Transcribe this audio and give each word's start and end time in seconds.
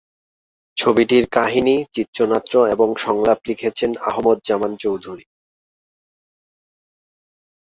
ছবিটির 0.77 1.25
কাহিনী, 1.31 1.75
চিত্রনাট্য 1.93 2.53
এবং 2.65 2.89
সংলাপ 2.97 3.39
লিখেছেন 3.47 3.91
আহমদ 4.09 4.37
জামান 4.43 4.71
চৌধুরী। 4.77 5.25